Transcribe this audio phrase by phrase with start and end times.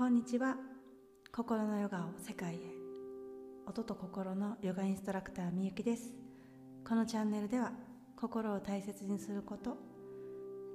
[0.00, 0.56] こんにちは。
[1.30, 2.58] 心のヨガを世界へ。
[3.66, 6.14] 音と心のヨガインストラクターみゆきです。
[6.88, 7.74] このチャンネルでは
[8.16, 9.76] 心を大切にすること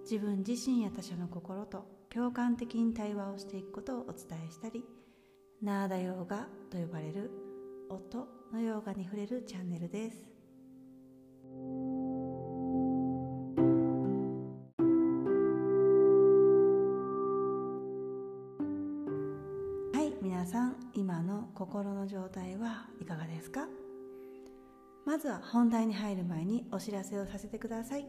[0.03, 4.85] 自分自身や他者の心と共感的に対話をしていくことをお伝えしたり
[5.59, 7.31] ナーダヨーガと呼ばれる
[7.89, 10.17] 音のヨーガに触れるチャンネルです。
[21.85, 23.67] 心の状態はいかがですか？
[25.05, 28.07] まずは本題に入る前にお知らせをさせてください。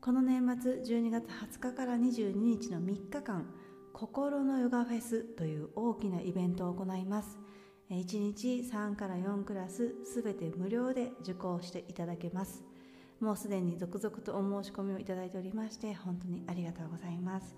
[0.00, 3.52] この年末12月20日から22日の3日間
[3.92, 7.36] 心のヨガフェスという大きなイベントを行います。
[7.90, 12.62] 1日3から4クラスすべて無料で受講していただけます。
[13.18, 17.56] もうすでに続々とお申し込みをいただいておりまして本当にありがとうございます、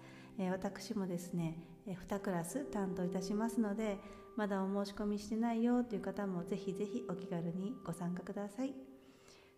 [0.50, 3.98] 私もですね2クラス担当いたしますので
[4.36, 8.74] まだお申し込みしてないよという方もぜひぜひお気軽にご参加ください。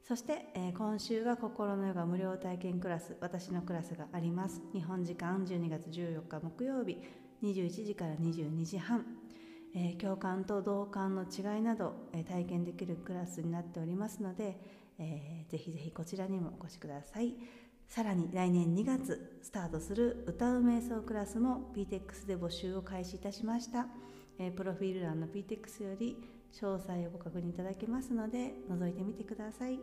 [0.04, 4.62] そして、えー、今週は心のヨガ無料体験クラス私のクラスがあります。
[4.72, 6.96] 日本時間12月14日木曜日
[7.42, 9.04] 21時から22時半、
[9.74, 14.58] えー、共感と同感の違いなど、えー、体験できるクラスになっておりますので、
[14.98, 17.34] えー、ぜひぜひこちらにもお越しください。
[17.88, 23.88] さらに来年2月スタートする歌う瞑想クラスも PTEX で募集を開始いたしました。
[24.38, 26.16] えプロフィール欄の PTX より
[26.52, 29.78] 詳細をご確認いただけますので覗いてみてください。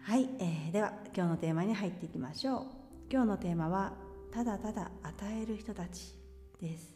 [0.00, 2.62] はい、えー、では今日のテーマに入っていきましょう。
[3.10, 3.94] 今日のテーマは
[4.30, 6.14] ただただ与える人たち
[6.60, 6.94] です、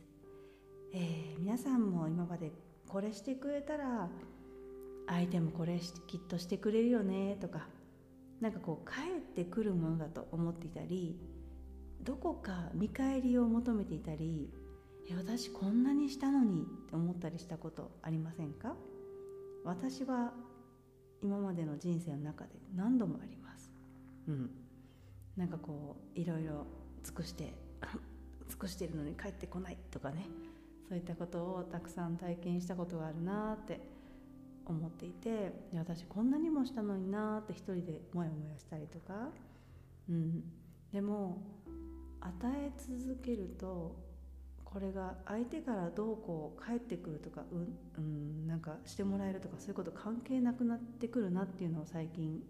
[0.92, 2.52] えー、皆さんも今まで
[2.86, 4.10] これしてくれたら
[5.06, 7.66] 相手もこれきっとしてくれるよねとか
[8.42, 11.18] なんかこう帰ってくるものだと思っていたり
[12.02, 14.50] どこか見返りを求めていたり
[15.10, 18.74] え私こんなにしたのにって思ったりしたことありませんか
[19.64, 20.32] 私は
[21.22, 23.70] 今までの人生の中で何度もあります
[24.28, 24.50] うん。
[25.36, 26.66] なんかこういろいろ
[27.02, 27.54] 尽くして
[28.48, 30.26] 尽くしてるのに帰ってこないとかね。
[30.88, 33.80] そういったことをたくさん体験したことがあるなって
[34.66, 39.30] 思っていて私こんなにもしたのになって一人でモヤモヤしたりとか、
[40.10, 40.44] うん、
[40.92, 41.42] でも
[42.20, 43.96] 与え続けると
[44.72, 52.40] これが相手からどうこう返ってくるとかうん、うん、なんかしてもらえるとかそういうこと関係なくなってくるなっていうのを最近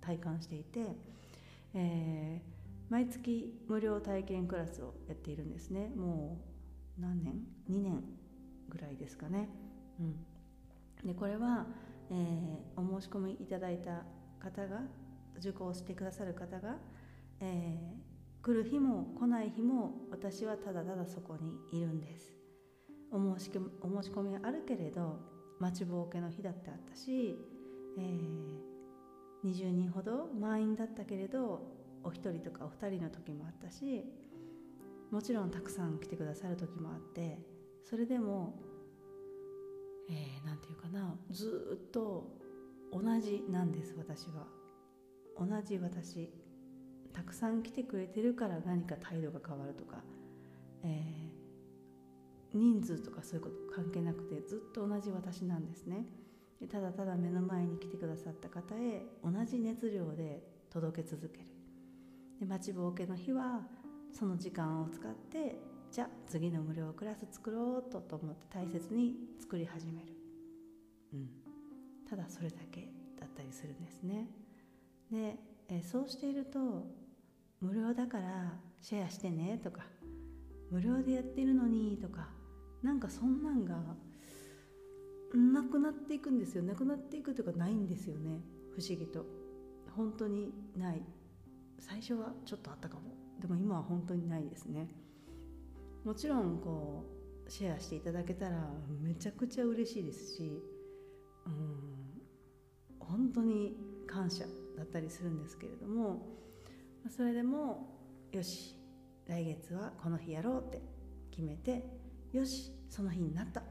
[0.00, 0.96] 体感していて、
[1.74, 5.90] えー、毎月無料体験クラスをやっているんですね。
[5.96, 6.38] も
[6.98, 7.34] う何年
[7.68, 8.04] ？2年
[8.68, 9.48] ぐらいですかね。
[9.98, 11.66] うん、でこれは、
[12.10, 14.04] えー、お申し込みいただいた
[14.38, 14.82] 方が
[15.38, 16.76] 受講してくださる方が、
[17.40, 18.05] えー
[18.46, 22.32] 来る日も来ない日も私はただただそこにいるんです。
[23.10, 25.18] お申しお申し込みはあるけれど
[25.58, 27.36] 待ちぼうけの日だってあったし、
[27.98, 31.60] えー、20人ほど満員だったけれど
[32.04, 34.04] お一人とかお二人の時もあったし
[35.10, 37.40] もちろんたくさん来てくださる時もあって
[37.84, 38.60] それでも
[40.08, 42.28] 何、えー、て言うかなずっと
[42.92, 44.46] 同じなんです私は。
[45.36, 46.45] 同じ私。
[47.16, 49.96] たくさん来てくれてるから何か態度が変わるとか、
[50.84, 56.04] えー、人数とかそういうこと関係なくてずっと同じ私なんですね。
[56.60, 61.46] でただただ目の前に来てくださった方へ同じ熱量で届け続ける。
[62.38, 63.66] で待ちぼうけの日は
[64.12, 65.58] その時間を使って
[65.90, 70.12] じゃあ次の無料クラス作ろうとと思って大切に作り始める、
[71.14, 71.28] うん、
[72.08, 74.28] ただそれだけだったりするんですね。
[75.10, 75.38] で、
[75.68, 77.05] えそうしていると
[77.60, 79.82] 無料だからシェアしてねとか
[80.70, 82.28] 無料でやってるのにとか
[82.82, 83.76] なんかそんなんが
[85.34, 86.62] なくなっていくんですよ。
[86.62, 88.40] なくなっていくというかないんですよね。
[88.74, 89.26] 不思議と。
[89.96, 91.02] 本当にない。
[91.78, 93.02] 最初はちょっとあったかも。
[93.40, 94.88] でも今は本当にないですね。
[96.04, 97.04] もちろんこ
[97.46, 98.70] うシェアしていただけたら
[99.02, 100.62] めちゃくちゃ嬉しいですし
[101.46, 102.22] うん
[103.00, 103.76] 本当に
[104.06, 104.44] 感謝
[104.76, 106.26] だったりするんですけれども
[107.08, 107.88] それでも
[108.32, 108.76] よし
[109.26, 110.82] 来月はこの日やろうって
[111.30, 111.84] 決めて
[112.32, 113.62] よしその日になった。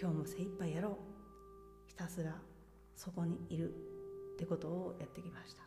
[0.00, 0.94] 今日も精一杯やろう。
[1.86, 2.34] ひたすら
[2.94, 3.70] そこにいる
[4.34, 5.62] ってことをやってきました。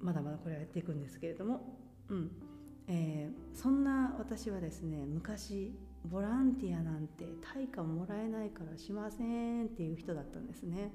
[0.00, 1.78] まだまだこれはやっていくんですけれども。
[2.08, 2.30] うん。
[2.86, 5.74] えー、そんな私はですね昔
[6.06, 10.92] ボランティアなんて対価もらえないからしませんっていう人だったんですね。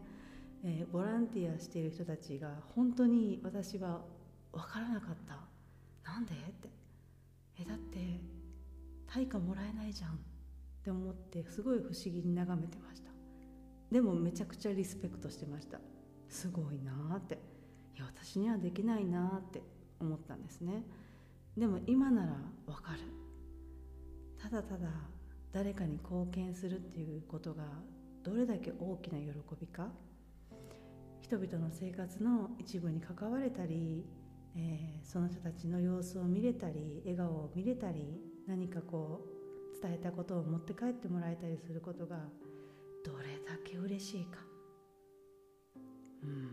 [0.66, 4.02] えー、ボランティアしている人たちが本当に私は
[4.52, 5.38] 分からなかった。
[6.10, 6.34] なんで？
[6.34, 6.70] って。
[7.60, 8.22] えだって
[9.08, 10.12] 対価もらえないじゃん。
[10.14, 10.16] っ
[10.84, 13.10] て思ってすごい不思議に眺めてました。
[13.92, 15.80] でもめちゃくちゃリスペクトしてました。
[16.30, 17.36] すごいなって。
[17.96, 19.62] いや私にはできないなって
[20.00, 20.84] 思ったんですね。
[21.58, 22.32] でも今なら
[22.66, 23.00] わかる。
[24.42, 24.88] ただただ
[25.52, 27.64] 誰かに貢献するっていうことが
[28.24, 29.90] どれだけ大きな喜びか。
[31.34, 34.06] 人々の生活の一部に関われたり、
[34.56, 39.26] えー、その人たちの様子を見れたり笑顔を見れたり何かこ
[39.76, 42.18] う伝えたことを持って帰ってもらえたりすることが
[43.04, 44.42] どれだけ嬉しいか、
[46.22, 46.50] うん、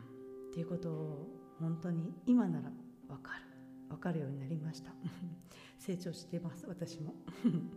[0.48, 1.28] っていうことを
[1.60, 2.70] 本当に今なら
[3.06, 3.40] 分かる。
[3.90, 4.92] 分かるようになりました。
[5.78, 7.14] 成長してます私も。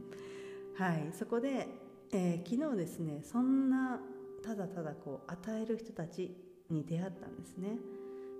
[0.76, 1.12] はい。
[1.12, 1.68] そこで、
[2.14, 4.00] えー、昨日ですねそんな
[4.42, 7.78] ただただこう与える人たちに出会ったんですね、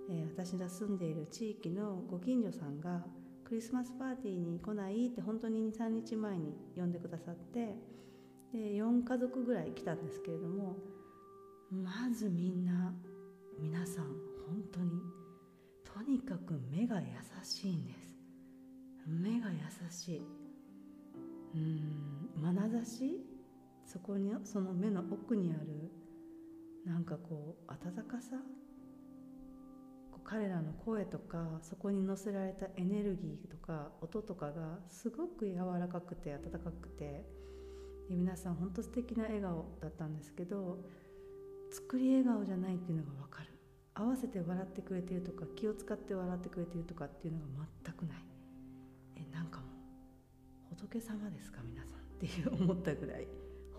[0.10, 3.04] えー、私が住んでいる地域のご近所さんが
[3.46, 7.76] クリスマスパーティーに来ないって本当に23日前に呼んでくださって
[8.52, 10.76] で4家族ぐらい来たんですけれども
[11.72, 12.94] まずみんな
[13.60, 14.06] 皆さん
[14.48, 15.02] 本当に
[15.84, 17.08] とにかく目が優
[17.44, 18.16] しいんです。
[19.08, 19.58] 目が優
[19.92, 20.22] しい。
[21.56, 23.20] うん眼差し？
[23.86, 25.92] そこにその目の奥にある
[26.86, 28.38] なんかこう温かさ？
[30.26, 37.26] 彼らの声とかそこに乗せられたエネルギーとか音とかがすごく柔らかくて温かくて
[38.08, 40.80] で皆さん本当素敵な笑顔だったんですけど
[41.72, 43.50] 作り笑顔じゃないっていうのが分かる。
[43.96, 48.18] 合わせて笑ってくれてるとか気を使って笑ってくれてるとかっていうのが全くない。
[49.18, 49.66] えなんかも
[50.72, 53.28] う仏様ですか皆さんっていう思ったぐらい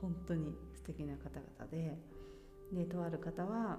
[0.00, 2.13] 本当に素敵な方々で。
[2.72, 3.78] でとある方は、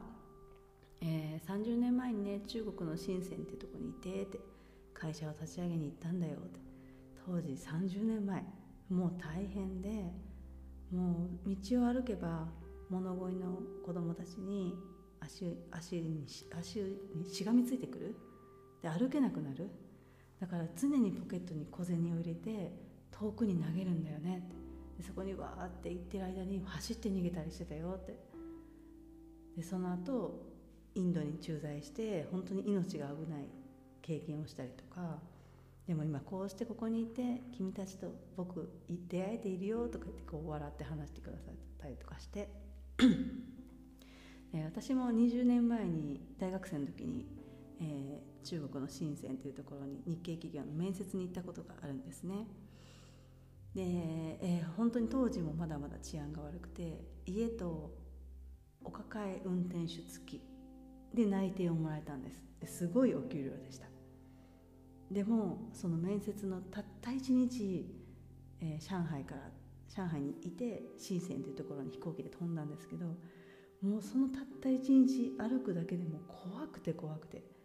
[1.01, 4.39] えー、30年前にね中国の深センっていうとこにいてって
[4.93, 6.59] 会社を立ち上げに行ったんだよって。
[7.25, 8.43] 当時30年前。
[8.87, 9.89] もう大変で
[10.91, 12.47] もう道を歩けば
[12.87, 14.75] 物乞いの子供たちに
[15.19, 16.23] 足足に
[16.55, 16.79] 足
[17.15, 18.15] にしがみついてくる。
[18.83, 19.69] で歩けなくなる。
[20.39, 22.71] だから常にポケットに小銭を入れて
[23.11, 24.43] 遠くに投げるんだよね
[24.97, 28.15] でそこにわーって行ってる間に走って逃げたりしてたよって。
[29.55, 30.45] でその後
[30.95, 33.47] インドに駐在して本当に命が危ない
[34.01, 35.19] 経験をしたりとか
[35.87, 42.49] でも今こうしてここにいて君たちと僕出会えているよとか言ってこう笑って話してくださったりとかして
[44.65, 47.25] 私も20年前に大学生の時に、
[47.81, 52.47] えー、中国の深センというところに日系企業の面接に行ったことがあるんですね。
[53.75, 57.91] で、えー、本当に当時もまだまだ治安が悪くて家と
[58.85, 60.41] お抱え運転手付き。
[61.13, 62.45] で内定をもらえたんです。
[62.65, 63.87] すごいお給料でした。
[65.11, 67.89] でもその面接のたった1日、
[68.59, 69.51] えー、上海から
[69.89, 73.05] 上海にいて深センというところに飛行機で飛んだんですけど
[73.81, 77.55] もうそのたった1日歩くだけでも怖くて怖くて。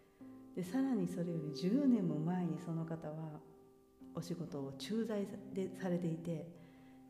[0.54, 3.40] でさらにそれより10年も前にその方は
[4.14, 6.50] お仕事を駐在でされていて、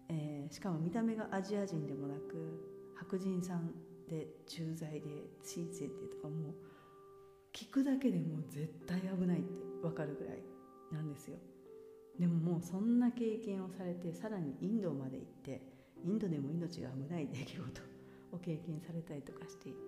[0.09, 3.73] えー、しかも見た目がアジア人でもなく白人さん
[4.11, 5.01] で駐在で
[5.45, 6.55] 申請ってとかもう
[7.53, 9.49] 聞くだけでもう絶対危ないって
[9.81, 10.43] 分かるぐらい
[10.93, 11.37] なんですよ。
[12.19, 15.63] でももうそんな経験をされてさらにインドまで行って
[16.05, 17.63] インドでも命が危ない出来事
[18.33, 19.79] を経験されたりとかしていて、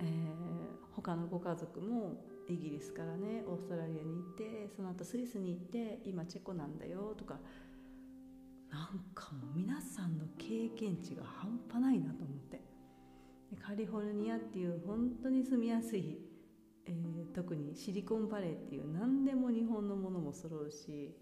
[0.00, 2.16] えー、他のご家族も
[2.48, 7.38] イギリスからねオーストラリアに行ってその後スイスに行って今チェコなんだよとか
[8.70, 12.17] なんかもう皆さんの経験値が半端ないなと
[13.78, 16.18] リフォルニアっていう本当に住みやすい、
[16.86, 21.16] えー、特にシリコンバレーっていう何でも日本のものも揃うし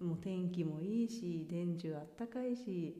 [0.00, 2.96] もう天気もいいし電柱あったかいし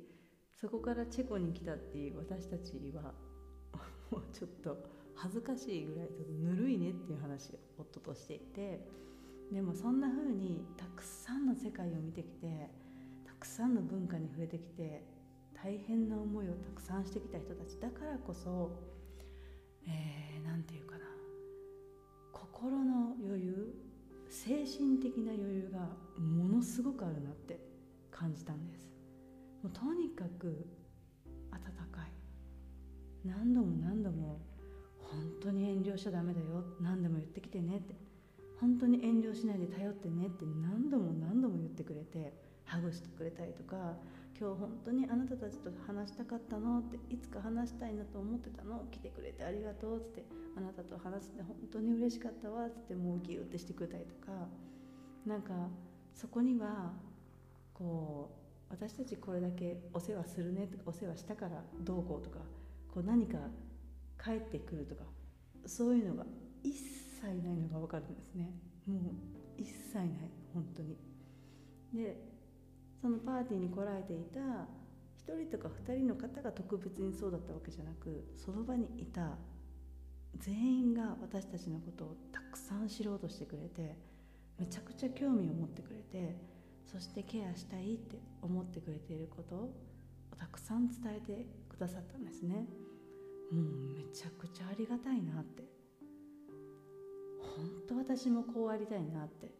[0.55, 3.15] そこからチェコに来たっていう私たちは
[4.13, 4.79] もうちょっと
[5.17, 8.87] 恥ずかしいぐらいちょっとぬるいねっていう話を夫としていて
[9.51, 12.71] でもそんな風にたくさんの世界を見てきて
[13.25, 15.05] たくさんの文化に触れてきて
[15.65, 18.71] 大変な思いをたくさんしてきた人たちだからこそ
[19.87, 21.05] 何、えー、て言うかな。
[22.33, 23.75] 心の余裕
[24.29, 25.89] 精神的な余裕が
[26.21, 27.59] ものすごくあるなって
[28.11, 28.91] 感じたんです。
[29.63, 30.69] もうとにかく
[31.51, 31.59] 温
[31.91, 32.13] かい。
[33.25, 34.43] 何度も何度も
[34.99, 36.63] 本当に遠慮しちゃダメだよ。
[36.83, 37.95] 何でも言ってきてねって。
[38.61, 42.35] 本当に遠慮しないで頼ってねって何度も何度も言ってくれて。
[42.65, 43.97] ハグしてくれたりとか
[44.39, 46.81] 今日本当にあなたたちと話したかったの？
[46.81, 48.85] っていつか話したいなと思ってたの？
[48.91, 50.25] 来てくれてありがとうっつって
[50.57, 54.33] あなたと話して本当に嬉しかったわっつってもうギュッてしてくれたりとか
[55.25, 55.53] なんか
[56.15, 56.93] そこには
[57.73, 58.31] こ
[58.71, 62.39] う私たちこれだけお世話するねとかお世話したからどうこうとか
[62.93, 63.39] こう何か
[64.23, 65.03] 帰ってくるとか
[65.67, 66.25] そういうのが
[66.63, 68.51] 一切ないのが分かるんですね。
[68.87, 69.01] もう
[69.57, 70.09] 一切ない
[70.53, 70.97] 本当に。
[71.95, 72.34] で
[73.01, 74.41] そのパーティーに来られていた
[75.33, 79.37] 1人とか2人の方が特別にそうだったわけじゃなくその場にいた
[80.39, 83.97] 全員が私たちのことをたくさん知ろうとしてくれて
[84.59, 86.37] めちゃくちゃ興味を持ってくれて
[86.85, 89.75] そしてケアしたいって思ってくれていることを
[90.37, 92.67] たくさん伝えてくださったんですね。
[93.51, 95.65] もうめちゃくちゃありがたいなって。
[97.57, 99.51] 本当私もこうありたいなって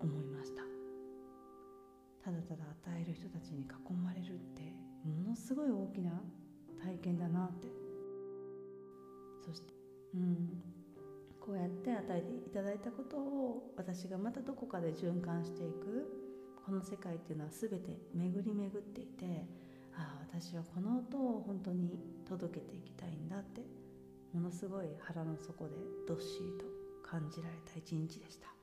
[0.00, 0.77] 思いました。
[2.28, 4.60] ただただ与える人たちに囲まれるって
[5.02, 6.10] ものすごい大きな
[6.78, 7.68] 体験だなって。
[9.46, 9.72] そして
[10.14, 10.62] うん。
[11.40, 16.04] こうやって与えていただいたことを私がまたどこかで循環していく。
[16.66, 19.24] この世界っていうのは全て巡り巡っていて
[19.96, 23.62] ああ私はこの音を本当に届けていきたいんだって
[24.34, 26.66] ものすごい腹の底でどっしりと
[27.02, 28.57] 感じられた一日でした。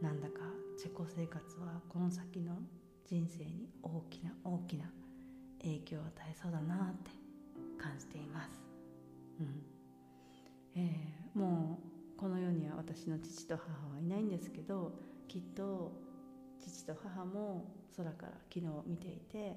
[0.00, 0.40] なんだか
[0.78, 2.58] チェコ生活はこの先の
[3.06, 4.84] 人生に大きな大きな
[5.60, 7.10] 影響を与えそうだなって
[7.80, 8.60] 感じています。
[9.40, 9.62] うん。
[10.76, 11.80] えー、も
[12.14, 14.92] うこの世には私の父と母はいないんですけど
[15.26, 15.92] きっと
[16.60, 19.56] 父と母も空から昨日見ていて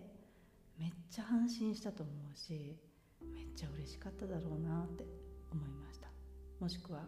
[0.79, 2.79] めっちゃ安心したと思うし
[3.21, 5.05] めっちゃ嬉しかっただろうなって
[5.51, 6.07] 思いました。
[6.60, 7.01] もしくは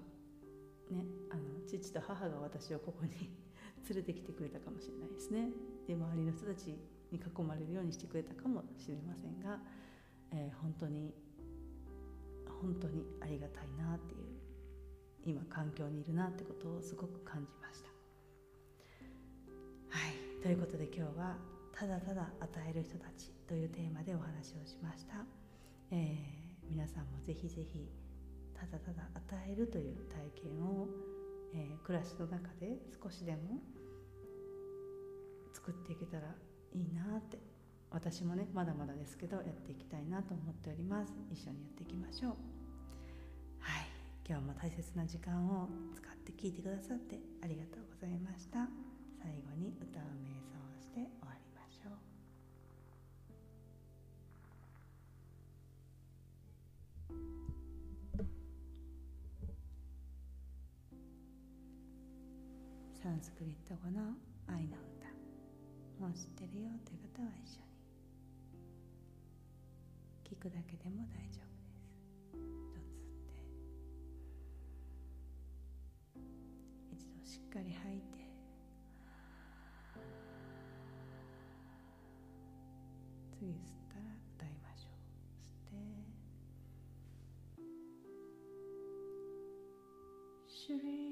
[0.92, 3.12] ねあの父と母が私をここに
[3.90, 5.50] 連れてきてくれたかもしれないですね。
[5.88, 6.68] で周りの人たち
[7.12, 9.62] に囲まれるようにしてくれたかもしれませんが、
[10.32, 11.14] えー、本当に
[12.62, 14.44] 本当にありがたいなっていう
[15.26, 17.90] 今環境にいるなってことをすごく感じました。
[19.90, 20.42] はい。
[20.42, 21.38] ということで今日は
[21.72, 25.26] 「ただただ与える人たち」というテーマでお話をしました、
[25.92, 27.90] えー、皆さんもぜひぜひ
[28.64, 30.88] ただただ与えるという体験を、
[31.54, 33.60] えー、暮らしの中で少しでも
[35.54, 36.28] 作っていけたら
[36.74, 37.38] いいなって
[37.92, 41.14] 私もねまだまだですけどやっていきたいなと思っております。
[41.32, 42.32] 一緒にやっていきましょう。
[43.60, 43.86] はい。
[44.28, 48.70] 今日も大切な時間を使って聞いてくださってありがとうございました。
[49.22, 51.12] 最後に歌う瞑想をして
[63.04, 64.16] サンスクリット語の
[64.48, 65.12] 愛の歌。
[66.00, 67.68] もう知ってるよという方は一緒に。
[70.24, 71.84] 聞くだけでも大丈夫です。
[72.64, 73.44] 一つって。
[76.94, 78.24] 一度しっかり吐いて。
[83.38, 83.60] 次吸っ
[83.92, 84.96] たら歌いましょう。
[85.44, 85.76] 吸って。
[90.48, 91.03] シュリ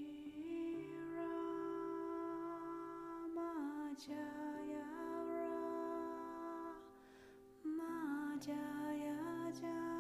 [4.08, 4.08] マ
[8.40, 9.91] ジャヤ